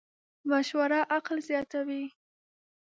[0.49, 2.03] مشوره عقل زیاتوې.